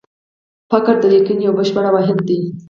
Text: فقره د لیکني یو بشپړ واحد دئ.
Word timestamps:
فقره 0.69 0.97
د 1.01 1.03
لیکني 1.13 1.43
یو 1.47 1.53
بشپړ 1.57 1.85
واحد 1.93 2.17
دئ. 2.27 2.41